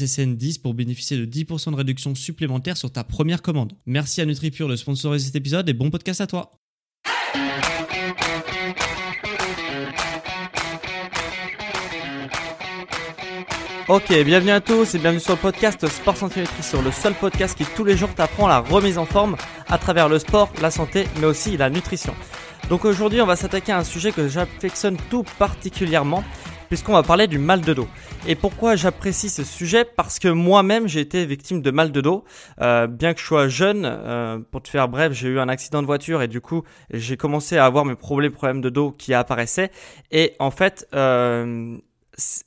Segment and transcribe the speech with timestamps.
[0.00, 3.72] SSN10 pour bénéficier de 10% de réduction supplémentaire sur ta première commande.
[3.86, 6.52] Merci à NutriPure de sponsoriser cet épisode et bon podcast à toi.
[13.88, 17.58] Ok, bienvenue à tous et bienvenue sur le podcast Sport Santé Nutrition, le seul podcast
[17.58, 19.36] qui tous les jours t'apprend la remise en forme
[19.68, 22.14] à travers le sport, la santé, mais aussi la nutrition.
[22.68, 26.22] Donc aujourd'hui, on va s'attaquer à un sujet que j'affectionne tout particulièrement,
[26.70, 27.88] puisqu'on va parler du mal de dos.
[28.26, 29.84] Et pourquoi j'apprécie ce sujet?
[29.84, 32.24] Parce que moi-même j'ai été victime de mal de dos.
[32.60, 35.82] Euh, bien que je sois jeune, euh, pour te faire bref, j'ai eu un accident
[35.82, 36.62] de voiture et du coup
[36.94, 39.72] j'ai commencé à avoir mes problèmes, problèmes de dos qui apparaissaient.
[40.12, 41.76] Et en fait, euh,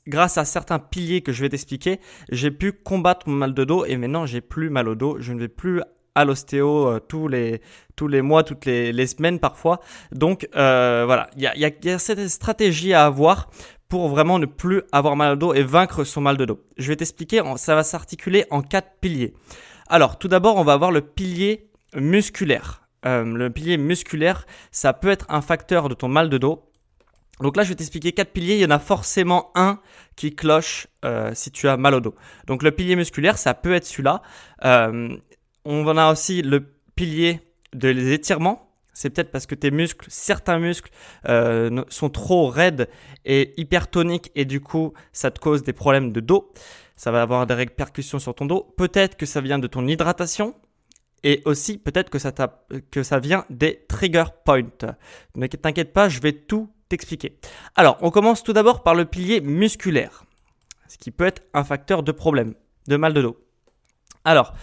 [0.08, 3.84] grâce à certains piliers que je vais t'expliquer, j'ai pu combattre mon mal de dos
[3.84, 5.18] et maintenant j'ai plus mal au dos.
[5.20, 5.82] Je ne vais plus
[6.14, 7.60] à l'ostéo euh, tous les
[7.96, 9.80] tous les mois, toutes les, semaines parfois.
[10.12, 13.50] Donc euh, voilà, il y, a, y a cette stratégie à avoir
[13.94, 16.60] pour vraiment ne plus avoir mal au dos et vaincre son mal de dos.
[16.78, 19.34] Je vais t'expliquer, ça va s'articuler en quatre piliers.
[19.86, 22.88] Alors tout d'abord, on va avoir le pilier musculaire.
[23.06, 26.68] Euh, le pilier musculaire, ça peut être un facteur de ton mal de dos.
[27.40, 28.54] Donc là, je vais t'expliquer quatre piliers.
[28.54, 29.78] Il y en a forcément un
[30.16, 32.16] qui cloche euh, si tu as mal au dos.
[32.48, 34.22] Donc le pilier musculaire, ça peut être celui-là.
[34.64, 35.16] Euh,
[35.64, 36.66] on en a aussi le
[36.96, 37.42] pilier
[37.72, 38.73] de les étirements.
[38.94, 40.90] C'est peut-être parce que tes muscles, certains muscles
[41.28, 42.88] euh, sont trop raides
[43.24, 46.52] et hypertoniques et du coup ça te cause des problèmes de dos.
[46.96, 48.72] Ça va avoir des répercussions sur ton dos.
[48.76, 50.54] Peut-être que ça vient de ton hydratation
[51.24, 52.32] et aussi peut-être que ça,
[52.92, 54.62] que ça vient des trigger points.
[55.34, 57.40] Ne t'inquiète pas, je vais tout t'expliquer.
[57.74, 60.24] Alors on commence tout d'abord par le pilier musculaire,
[60.86, 62.54] ce qui peut être un facteur de problème,
[62.86, 63.36] de mal de dos.
[64.24, 64.54] Alors,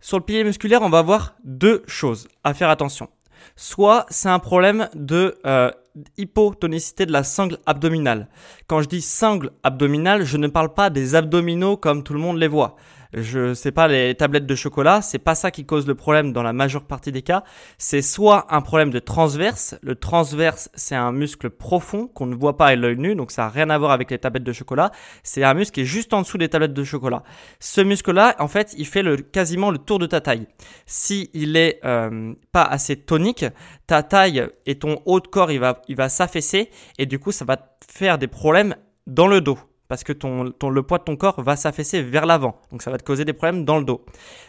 [0.00, 3.08] sur le pilier musculaire, on va avoir deux choses à faire attention.
[3.56, 5.70] Soit c'est un problème de euh,
[6.16, 8.28] hypotonicité de la sangle abdominale.
[8.66, 12.38] Quand je dis sangle abdominale, je ne parle pas des abdominaux comme tout le monde
[12.38, 12.76] les voit
[13.12, 16.42] je sais pas les tablettes de chocolat, c'est pas ça qui cause le problème dans
[16.42, 17.42] la majeure partie des cas.
[17.78, 19.76] C'est soit un problème de transverse.
[19.82, 23.46] Le transverse, c'est un muscle profond qu'on ne voit pas à l'œil nu, donc ça
[23.46, 24.90] a rien à voir avec les tablettes de chocolat.
[25.22, 27.22] C'est un muscle qui est juste en dessous des tablettes de chocolat.
[27.60, 30.46] Ce muscle-là, en fait, il fait le, quasiment le tour de ta taille.
[30.86, 33.44] Si il est euh, pas assez tonique,
[33.86, 37.32] ta taille et ton haut de corps, il va, il va s'affaisser et du coup,
[37.32, 37.56] ça va
[37.90, 38.74] faire des problèmes
[39.06, 39.58] dans le dos
[39.88, 42.60] parce que ton, ton, le poids de ton corps va s'affaisser vers l'avant.
[42.70, 44.04] Donc ça va te causer des problèmes dans le dos.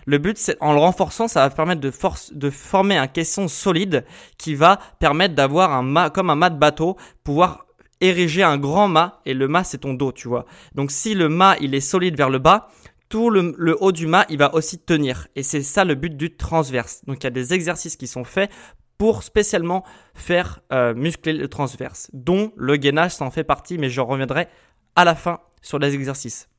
[0.05, 3.47] Le but, c'est en le renforçant, ça va permettre de, force, de former un caisson
[3.47, 4.05] solide
[4.37, 7.65] qui va permettre d'avoir un mât, comme un mât de bateau, pouvoir
[8.01, 10.45] ériger un grand mât et le mât c'est ton dos, tu vois.
[10.75, 12.69] Donc si le mât il est solide vers le bas,
[13.07, 15.27] tout le, le, haut du mât, il va aussi tenir.
[15.35, 17.03] Et c'est ça le but du transverse.
[17.05, 18.51] Donc il y a des exercices qui sont faits
[18.99, 24.05] pour spécialement faire euh, muscler le transverse, dont le gainage s'en fait partie, mais j'en
[24.05, 24.49] reviendrai
[24.95, 26.49] à la fin sur les exercices.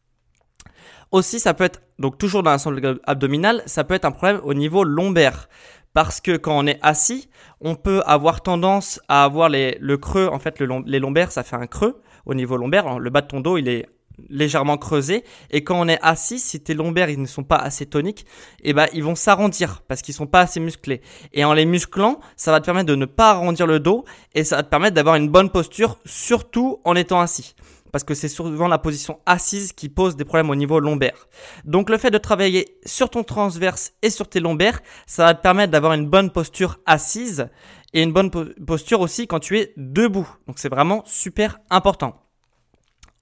[1.12, 4.54] Aussi, ça peut être, donc toujours dans l'ensemble abdominal, ça peut être un problème au
[4.54, 5.48] niveau lombaire.
[5.92, 7.28] Parce que quand on est assis,
[7.60, 11.56] on peut avoir tendance à avoir le creux, en fait, le, les lombaires, ça fait
[11.56, 13.00] un creux au niveau lombaire.
[13.00, 13.86] Le bas de ton dos, il est
[14.28, 17.86] légèrement creusé et quand on est assis si tes lombaires ils ne sont pas assez
[17.86, 18.26] toniques
[18.62, 21.00] eh ben ils vont s'arrondir parce qu'ils sont pas assez musclés
[21.32, 24.04] et en les musclant ça va te permettre de ne pas arrondir le dos
[24.34, 27.54] et ça va te permettre d'avoir une bonne posture surtout en étant assis
[27.92, 31.28] parce que c'est souvent la position assise qui pose des problèmes au niveau lombaire.
[31.64, 35.42] Donc le fait de travailler sur ton transverse et sur tes lombaires, ça va te
[35.42, 37.48] permettre d'avoir une bonne posture assise
[37.92, 40.28] et une bonne posture aussi quand tu es debout.
[40.46, 42.20] Donc c'est vraiment super important.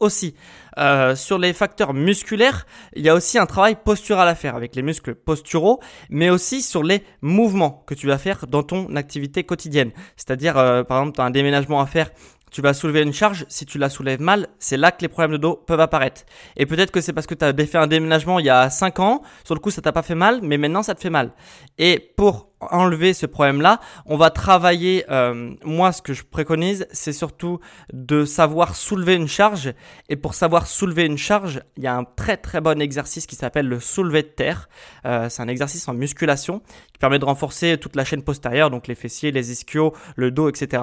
[0.01, 0.37] Aussi,
[0.79, 4.77] euh, sur les facteurs musculaires, il y a aussi un travail postural à faire avec
[4.77, 9.43] les muscles posturaux, mais aussi sur les mouvements que tu vas faire dans ton activité
[9.43, 9.91] quotidienne.
[10.17, 12.13] C'est-à-dire, euh, par exemple, tu as un déménagement à faire
[12.51, 15.33] tu vas soulever une charge, si tu la soulèves mal, c'est là que les problèmes
[15.33, 16.23] de dos peuvent apparaître.
[16.57, 19.01] Et peut-être que c'est parce que tu as fait un déménagement il y a 5
[19.01, 21.33] ans, sur le coup ça t'a pas fait mal, mais maintenant ça te fait mal.
[21.79, 27.13] Et pour enlever ce problème-là, on va travailler, euh, moi ce que je préconise, c'est
[27.13, 27.61] surtout
[27.93, 29.73] de savoir soulever une charge.
[30.09, 33.37] Et pour savoir soulever une charge, il y a un très très bon exercice qui
[33.37, 34.69] s'appelle le soulevé de terre.
[35.05, 36.61] Euh, c'est un exercice en musculation
[36.93, 40.49] qui permet de renforcer toute la chaîne postérieure, donc les fessiers, les ischios, le dos,
[40.49, 40.83] etc.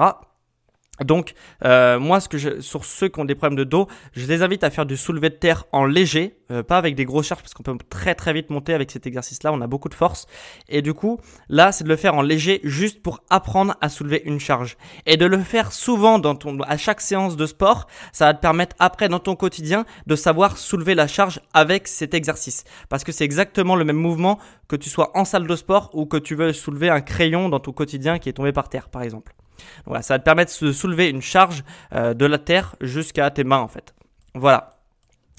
[1.04, 1.34] Donc,
[1.64, 4.42] euh, moi, ce que je, sur ceux qui ont des problèmes de dos, je les
[4.42, 7.42] invite à faire du soulevé de terre en léger, euh, pas avec des grosses charges,
[7.42, 10.26] parce qu'on peut très très vite monter avec cet exercice-là, on a beaucoup de force.
[10.68, 14.22] Et du coup, là, c'est de le faire en léger, juste pour apprendre à soulever
[14.24, 14.76] une charge.
[15.04, 18.40] Et de le faire souvent dans ton, à chaque séance de sport, ça va te
[18.40, 22.64] permettre après, dans ton quotidien, de savoir soulever la charge avec cet exercice.
[22.88, 24.38] Parce que c'est exactement le même mouvement
[24.68, 27.60] que tu sois en salle de sport ou que tu veux soulever un crayon dans
[27.60, 29.34] ton quotidien qui est tombé par terre, par exemple.
[29.84, 31.64] Voilà, ça va te permettre de soulever une charge
[31.94, 33.94] euh, de la terre jusqu'à tes mains en fait.
[34.34, 34.72] Voilà.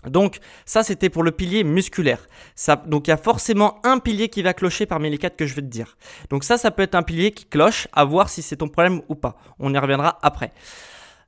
[0.08, 2.28] Donc ça c'était pour le pilier musculaire.
[2.56, 5.46] Ça, donc il y a forcément un pilier qui va clocher parmi les quatre que
[5.46, 5.98] je vais te dire.
[6.30, 9.02] Donc ça ça peut être un pilier qui cloche à voir si c'est ton problème
[9.10, 9.38] ou pas.
[9.60, 10.54] On y reviendra après.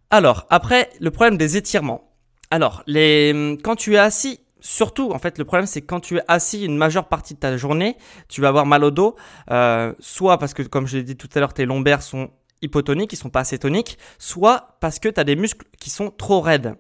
[0.09, 2.11] Alors après le problème des étirements.
[2.51, 6.65] Alors quand tu es assis Surtout, en fait, le problème, c'est quand tu es assis
[6.65, 7.95] une majeure partie de ta journée,
[8.27, 9.15] tu vas avoir mal au dos,
[9.51, 12.29] euh, soit parce que, comme je l'ai dit tout à l'heure, tes lombaires sont
[12.61, 16.11] hypotoniques, ils sont pas assez toniques, soit parce que tu as des muscles qui sont
[16.11, 16.75] trop raides.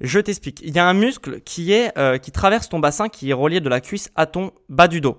[0.00, 0.60] Je t'explique.
[0.62, 3.60] Il y a un muscle qui est euh, qui traverse ton bassin, qui est relié
[3.60, 5.18] de la cuisse à ton bas du dos.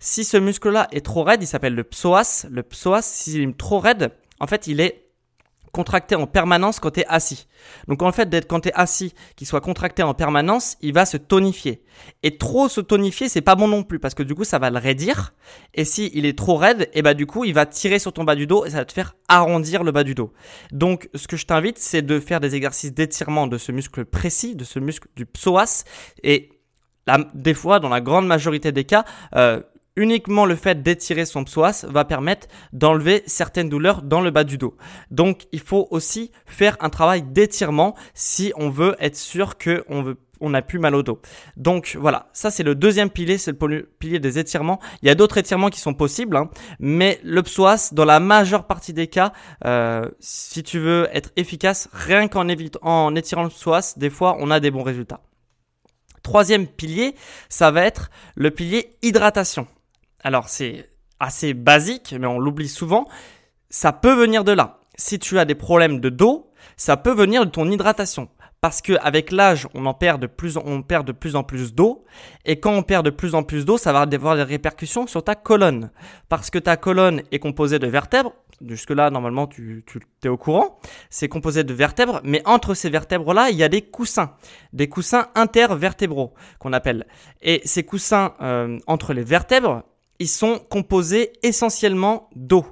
[0.00, 2.46] Si ce muscle-là est trop raide, il s'appelle le psoas.
[2.50, 5.07] Le psoas, s'il est trop raide, en fait, il est
[5.78, 7.46] contracté en permanence quand tu es assis.
[7.86, 11.06] Donc en fait d'être quand tu es assis, qu'il soit contracté en permanence, il va
[11.06, 11.84] se tonifier.
[12.24, 14.70] Et trop se tonifier, c'est pas bon non plus parce que du coup ça va
[14.70, 15.34] le raidir
[15.74, 18.12] et si il est trop raide, et eh bah du coup, il va tirer sur
[18.12, 20.32] ton bas du dos et ça va te faire arrondir le bas du dos.
[20.72, 24.56] Donc ce que je t'invite, c'est de faire des exercices d'étirement de ce muscle précis,
[24.56, 25.84] de ce muscle du psoas
[26.24, 26.50] et
[27.34, 29.04] des fois, dans la grande majorité des cas,
[29.34, 29.62] euh,
[29.98, 34.56] uniquement le fait d'étirer son psoas va permettre d'enlever certaines douleurs dans le bas du
[34.56, 34.76] dos.
[35.10, 40.02] Donc il faut aussi faire un travail d'étirement si on veut être sûr que on
[40.02, 41.20] veut n'a plus mal au dos.
[41.56, 44.78] Donc voilà, ça c'est le deuxième pilier, c'est le pilier des étirements.
[45.02, 46.48] Il y a d'autres étirements qui sont possibles, hein,
[46.78, 49.32] mais le psoas, dans la majeure partie des cas,
[49.64, 52.46] euh, si tu veux être efficace, rien qu'en
[52.82, 55.22] en étirant le psoas, des fois on a des bons résultats.
[56.22, 57.16] Troisième pilier,
[57.48, 59.66] ça va être le pilier hydratation.
[60.22, 60.88] Alors c'est
[61.20, 63.08] assez basique, mais on l'oublie souvent.
[63.70, 64.80] Ça peut venir de là.
[64.96, 68.28] Si tu as des problèmes de dos, ça peut venir de ton hydratation.
[68.60, 71.74] Parce que avec l'âge, on en perd de plus, on perd de plus en plus
[71.74, 72.04] d'eau,
[72.44, 75.22] et quand on perd de plus en plus d'eau, ça va avoir des répercussions sur
[75.22, 75.90] ta colonne.
[76.28, 78.32] Parce que ta colonne est composée de vertèbres.
[78.66, 80.80] Jusque-là, normalement, tu, tu es au courant.
[81.10, 84.34] C'est composé de vertèbres, mais entre ces vertèbres-là, il y a des coussins,
[84.72, 87.06] des coussins intervertébraux qu'on appelle.
[87.40, 89.84] Et ces coussins euh, entre les vertèbres,
[90.18, 92.64] ils sont composés essentiellement d'eau.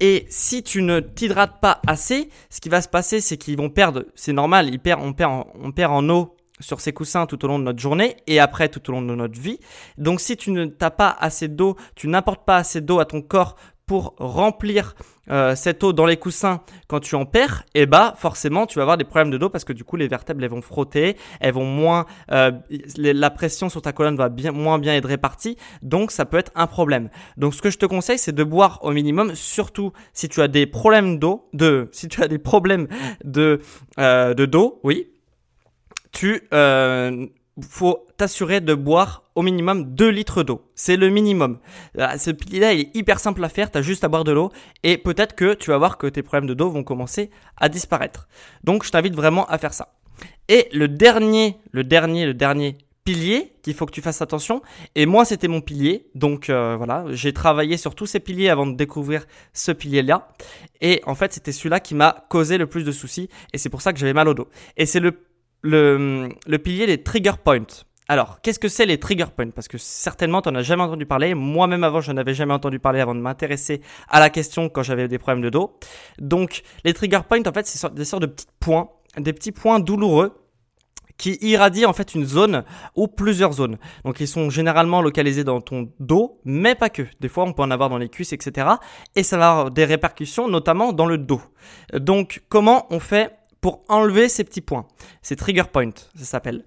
[0.00, 3.68] Et si tu ne t'hydrates pas assez, ce qui va se passer, c'est qu'ils vont
[3.68, 7.26] perdre, c'est normal, ils perdent, on, perd en, on perd en eau sur ces coussins
[7.26, 9.58] tout au long de notre journée et après tout au long de notre vie.
[9.98, 13.20] Donc si tu ne t'as pas assez d'eau, tu n'apportes pas assez d'eau à ton
[13.20, 13.56] corps
[13.86, 14.94] pour remplir
[15.30, 18.78] euh, cette eau dans les coussins quand tu en perds, et eh bah forcément tu
[18.78, 21.16] vas avoir des problèmes de dos parce que du coup les vertèbres elles vont frotter,
[21.40, 22.52] elles vont moins, euh,
[22.96, 26.52] la pression sur ta colonne va bien moins bien être répartie, donc ça peut être
[26.54, 27.10] un problème.
[27.36, 30.48] Donc ce que je te conseille c'est de boire au minimum, surtout si tu as
[30.48, 32.88] des problèmes d'eau, de si tu as des problèmes
[33.24, 33.60] de
[33.98, 35.08] euh, de dos, oui,
[36.12, 36.42] tu
[37.62, 40.62] faut t'assurer de boire au minimum 2 litres d'eau.
[40.74, 41.58] C'est le minimum.
[41.96, 44.50] Ce pilier-là, il est hyper simple à faire, tu as juste à boire de l'eau
[44.82, 48.28] et peut-être que tu vas voir que tes problèmes de dos vont commencer à disparaître.
[48.64, 49.94] Donc je t'invite vraiment à faire ça.
[50.48, 54.62] Et le dernier, le dernier, le dernier pilier qu'il faut que tu fasses attention.
[54.94, 56.06] Et moi, c'était mon pilier.
[56.14, 60.28] Donc euh, voilà, j'ai travaillé sur tous ces piliers avant de découvrir ce pilier-là.
[60.80, 63.28] Et en fait, c'était celui-là qui m'a causé le plus de soucis.
[63.52, 64.48] Et c'est pour ça que j'avais mal au dos.
[64.76, 65.12] Et c'est le
[65.62, 67.66] le, le pilier des trigger points.
[68.08, 69.50] Alors, qu'est-ce que c'est les trigger points?
[69.50, 71.34] Parce que certainement, tu n'en as jamais entendu parler.
[71.34, 75.06] Moi-même avant, je n'avais jamais entendu parler avant de m'intéresser à la question quand j'avais
[75.06, 75.78] des problèmes de dos.
[76.18, 79.78] Donc, les trigger points, en fait, c'est des sortes de petits points, des petits points
[79.78, 80.32] douloureux
[81.20, 82.64] qui irradient en fait une zone
[82.96, 83.76] ou plusieurs zones.
[84.06, 87.02] Donc ils sont généralement localisés dans ton dos, mais pas que.
[87.20, 88.66] Des fois on peut en avoir dans les cuisses, etc.
[89.14, 91.42] Et ça va avoir des répercussions notamment dans le dos.
[91.92, 94.86] Donc comment on fait pour enlever ces petits points.
[95.22, 96.64] C'est trigger point, ça s'appelle.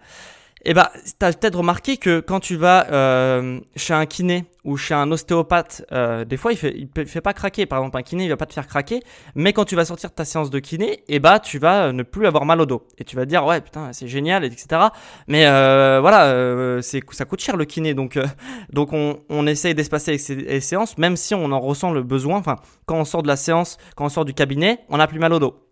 [0.65, 4.77] Eh bah, tu as peut-être remarqué que quand tu vas euh, chez un kiné ou
[4.77, 7.65] chez un ostéopathe, euh, des fois il fait, il fait pas craquer.
[7.65, 9.01] Par exemple, un kiné il va pas te faire craquer,
[9.35, 12.01] mais quand tu vas sortir de ta séance de kiné, eh bah tu vas ne
[12.01, 14.83] plus avoir mal au dos et tu vas dire ouais putain c'est génial etc.
[15.27, 18.25] Mais euh, voilà, euh, c'est ça coûte cher le kiné donc euh,
[18.71, 22.37] donc on, on essaye d'espacer ces, séances même si on en ressent le besoin.
[22.37, 25.19] Enfin quand on sort de la séance, quand on sort du cabinet, on a plus
[25.19, 25.62] mal au dos.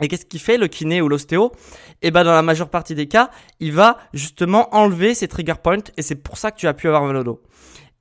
[0.00, 1.52] Et qu'est-ce qu'il fait le kiné ou l'ostéo?
[2.02, 3.30] Eh ben dans la majeure partie des cas,
[3.60, 6.88] il va justement enlever ces trigger points et c'est pour ça que tu as pu
[6.88, 7.42] avoir mal au dos.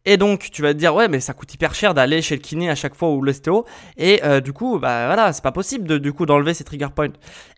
[0.05, 2.41] Et donc tu vas te dire ouais mais ça coûte hyper cher d'aller chez le
[2.41, 3.65] kiné à chaque fois ou l'ostéo
[3.97, 7.13] et euh, du coup bah voilà c'est pas possible du coup d'enlever ces trigger points.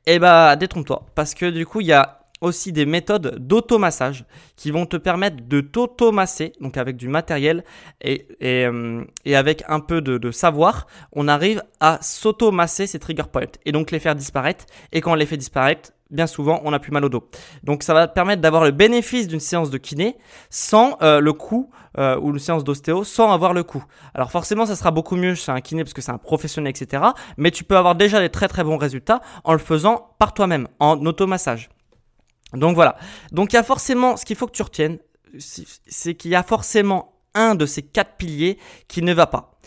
[0.08, 4.72] Et bah détrompe-toi parce que du coup il y a aussi des méthodes d'automassage qui
[4.72, 7.64] vont te permettre de t'automasser, donc avec du matériel
[8.02, 13.24] et, et, euh, et avec un peu de, savoir, on arrive à s'automasser ces trigger
[13.32, 14.66] points et donc les faire disparaître.
[14.92, 17.30] Et quand on les fait disparaître, bien souvent, on a plus mal au dos.
[17.64, 20.18] Donc ça va te permettre d'avoir le bénéfice d'une séance de kiné
[20.50, 23.84] sans euh, le coût euh, ou une séance d'ostéo sans avoir le coût.
[24.14, 27.04] Alors forcément, ça sera beaucoup mieux chez un kiné parce que c'est un professionnel, etc.
[27.38, 30.68] Mais tu peux avoir déjà des très très bons résultats en le faisant par toi-même,
[30.80, 31.70] en automassage.
[32.54, 32.98] Donc voilà.
[33.32, 35.00] Donc il y a forcément, ce qu'il faut que tu retiennes,
[35.38, 39.58] c'est qu'il y a forcément un de ces quatre piliers qui ne va pas.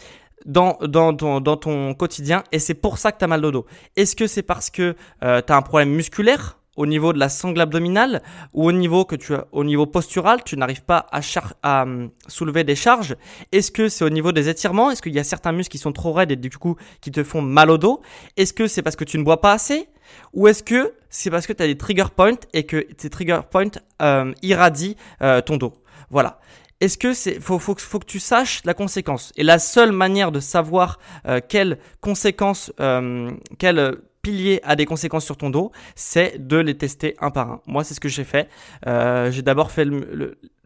[0.45, 1.14] Dans, dans,
[1.57, 3.67] ton, quotidien et c'est pour ça que tu as mal au dos.
[3.97, 6.59] Est-ce que c'est parce que euh, tu as un problème musculaire?
[6.76, 10.43] Au niveau de la sangle abdominale ou au niveau que tu as, au niveau postural,
[10.45, 11.21] tu n'arrives pas à,
[11.62, 13.16] à hum, soulever des charges.
[13.52, 14.90] Est-ce que c'est au niveau des étirements?
[14.90, 17.23] Est-ce qu'il y a certains muscles qui sont trop raides et du coup qui te
[17.23, 18.00] font mal au dos?
[18.37, 19.88] Est-ce que c'est parce que tu ne bois pas assez?
[20.33, 23.40] Ou est-ce que c'est parce que tu as des trigger points et que ces trigger
[23.50, 23.71] points
[24.02, 25.75] euh, irradient euh, ton dos?
[26.11, 26.38] Voilà.
[26.81, 29.33] Est-ce que c'est faut, faut, faut, que tu saches la conséquence.
[29.37, 35.25] Et la seule manière de savoir euh, quelles conséquences, euh, quelles pilier a des conséquences
[35.25, 37.61] sur ton dos, c'est de les tester un par un.
[37.66, 38.49] Moi, c'est ce que j'ai fait.
[38.87, 39.85] Euh, j'ai d'abord fait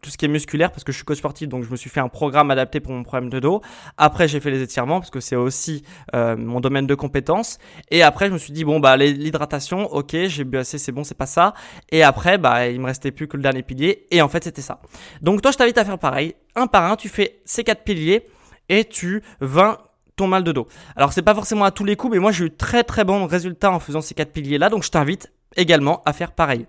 [0.01, 1.89] tout ce qui est musculaire parce que je suis coach sportif, donc je me suis
[1.89, 3.61] fait un programme adapté pour mon problème de dos.
[3.97, 5.83] Après, j'ai fait les étirements parce que c'est aussi
[6.15, 7.59] euh, mon domaine de compétence.
[7.91, 11.03] Et après, je me suis dit bon bah l'hydratation, ok, j'ai bu assez, c'est bon,
[11.03, 11.53] c'est pas ça.
[11.91, 14.07] Et après, bah il me restait plus que le dernier pilier.
[14.09, 14.79] Et en fait, c'était ça.
[15.21, 16.95] Donc toi, je t'invite à faire pareil, un par un.
[16.95, 18.23] Tu fais ces quatre piliers
[18.69, 19.88] et tu vas
[20.27, 20.67] mal de dos.
[20.95, 23.25] Alors c'est pas forcément à tous les coups, mais moi j'ai eu très très bons
[23.25, 26.67] résultats en faisant ces quatre piliers là, donc je t'invite également à faire pareil.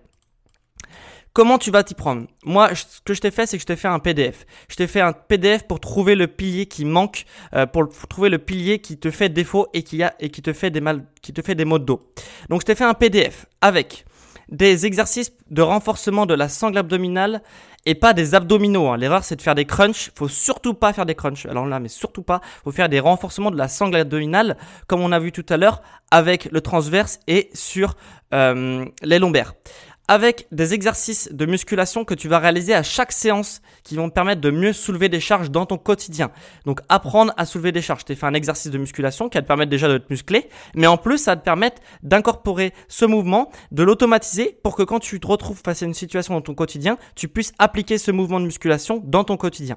[1.33, 2.27] Comment tu vas t'y prendre?
[2.45, 4.47] Moi, ce que je t'ai fait, c'est que je t'ai fait un PDF.
[4.69, 8.39] Je t'ai fait un PDF pour trouver le pilier qui manque, euh, pour trouver le
[8.39, 11.33] pilier qui te fait défaut et qui a et qui te fait des mal, qui
[11.33, 12.01] te fait des maux de dos.
[12.49, 14.07] Donc, je t'ai fait un PDF avec
[14.49, 17.43] des exercices de renforcement de la sangle abdominale
[17.87, 18.89] et pas des abdominaux.
[18.89, 18.97] Hein.
[18.97, 20.11] L'erreur, c'est de faire des crunchs.
[20.15, 21.47] Faut surtout pas faire des crunchs.
[21.47, 22.41] Alors là, mais surtout pas.
[22.65, 24.57] Faut faire des renforcements de la sangle abdominale,
[24.87, 27.97] comme on a vu tout à l'heure, avec le transverse et sur
[28.33, 29.55] euh, les lombaires
[30.11, 34.15] avec des exercices de musculation que tu vas réaliser à chaque séance qui vont te
[34.15, 36.33] permettre de mieux soulever des charges dans ton quotidien.
[36.67, 38.01] Donc apprendre à soulever des charges.
[38.01, 40.49] Je t'ai fait un exercice de musculation qui va te permettre déjà de te muscler,
[40.75, 44.99] mais en plus ça va te permettre d'incorporer ce mouvement, de l'automatiser pour que quand
[44.99, 48.41] tu te retrouves face à une situation dans ton quotidien, tu puisses appliquer ce mouvement
[48.41, 49.77] de musculation dans ton quotidien.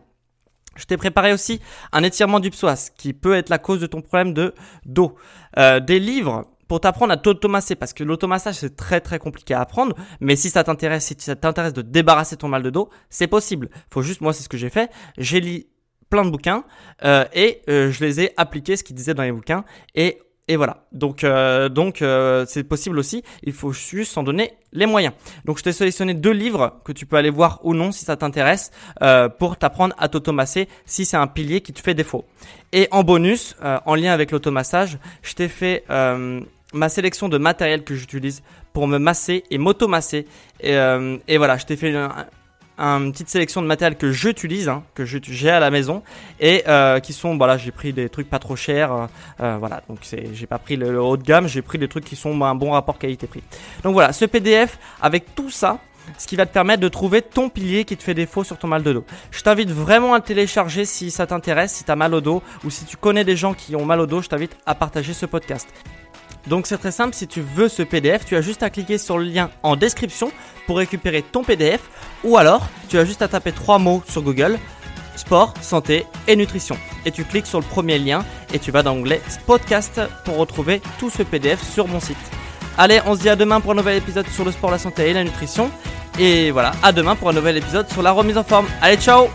[0.76, 1.62] Je t'ai préparé aussi
[1.92, 5.14] un étirement du psoas qui peut être la cause de ton problème de dos.
[5.60, 9.62] Euh, des livres pour t'apprendre à t'automasser parce que l'automassage c'est très très compliqué à
[9.62, 13.28] apprendre mais si ça t'intéresse si ça t'intéresse de débarrasser ton mal de dos c'est
[13.28, 13.70] possible.
[13.92, 14.92] Faut juste moi c'est ce que j'ai fait.
[15.18, 15.66] J'ai lu
[16.10, 16.64] plein de bouquins
[17.04, 19.66] euh, et euh, je les ai appliqués ce qu'ils disaient dans les bouquins
[19.96, 20.84] et et voilà.
[20.92, 23.24] Donc, euh, donc euh, c'est possible aussi.
[23.44, 25.14] Il faut juste s'en donner les moyens.
[25.46, 28.18] Donc, je t'ai sélectionné deux livres que tu peux aller voir ou non si ça
[28.18, 28.72] t'intéresse
[29.02, 32.26] euh, pour t'apprendre à t'automasser si c'est un pilier qui te fait défaut.
[32.74, 35.86] Et en bonus, en lien avec l'automassage, je t'ai fait
[36.74, 38.42] ma sélection de matériel que j'utilise
[38.74, 40.26] pour me masser et m'automasser.
[40.60, 40.74] Et,
[41.28, 42.10] et voilà, je t'ai fait un,
[42.78, 46.04] une petite sélection de matériel que j'utilise, hein, que j'ai à la maison
[46.40, 49.06] et euh, qui sont, voilà, j'ai pris des trucs pas trop chers, euh,
[49.42, 52.16] euh voilà, donc j'ai pas pris le, haut de gamme, j'ai pris des trucs qui
[52.16, 53.44] sont un bon rapport qualité-prix.
[53.84, 55.80] Donc voilà, ce PDF avec tout ça,
[56.18, 58.68] ce qui va te permettre de trouver ton pilier qui te fait défaut sur ton
[58.68, 59.06] mal de dos.
[59.32, 62.42] Je t'invite vraiment à le télécharger si ça t'intéresse, si tu as mal au dos
[62.64, 65.14] ou si tu connais des gens qui ont mal au dos, je t'invite à partager
[65.14, 65.68] ce podcast.
[66.48, 69.18] Donc c'est très simple, si tu veux ce PDF, tu as juste à cliquer sur
[69.18, 70.32] le lien en description
[70.68, 71.82] pour récupérer ton PDF
[72.24, 74.60] ou alors tu as juste à taper trois mots sur Google
[75.16, 76.78] sport, santé et nutrition.
[77.06, 80.82] Et tu cliques sur le premier lien et tu vas dans l'onglet podcast pour retrouver
[81.00, 82.18] tout ce PDF sur mon site.
[82.78, 85.10] Allez, on se dit à demain pour un nouvel épisode sur le sport, la santé
[85.10, 85.70] et la nutrition.
[86.20, 88.68] Et voilà, à demain pour un nouvel épisode sur la remise en forme.
[88.82, 89.28] Allez, ciao